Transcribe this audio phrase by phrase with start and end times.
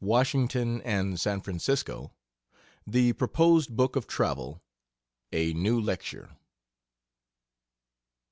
[0.00, 2.10] WASHINGTON AND SAN FRANCISCO.
[2.88, 4.60] THE PROPOSED BOOK OF TRAVEL.
[5.32, 6.30] A NEW LECTURE.